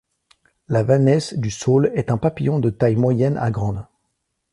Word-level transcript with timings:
La 0.67 0.81
Vanesse 0.81 1.35
du 1.35 1.51
saule 1.51 1.91
est 1.93 2.09
un 2.09 2.17
papillon 2.17 2.57
de 2.57 2.71
taille 2.71 2.95
moyenne 2.95 3.37
à 3.37 3.51
grande. 3.51 3.85